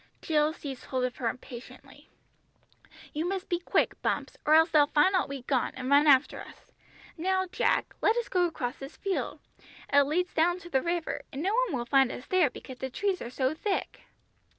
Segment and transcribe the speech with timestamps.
[0.19, 2.09] Jill seized hold of her impatiently.
[3.13, 6.41] "You must be quick, Bumps, or else they'll find out we've gone, and run after
[6.41, 6.71] us.
[7.17, 9.39] Now, Jack, let us go across this field,
[9.93, 12.89] it leads down to the river, and no one will find us there because the
[12.89, 14.01] trees are so thick."